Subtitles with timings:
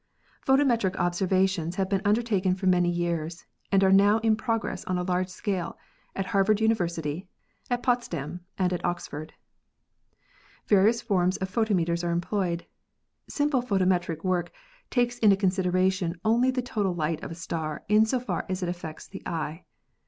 [0.47, 5.03] Photometric observations have been undertaken for many years and are now in progress on a
[5.03, 5.77] large scale
[6.15, 7.27] at Harvard University,
[7.69, 9.33] at Potsdam and at Oxford.
[10.65, 12.65] Various forms of photometers are employed.
[13.29, 14.51] Simple photo metric work
[14.89, 18.69] takes into consideration only the total light of a star in so far as it
[18.69, 19.65] affects the eye.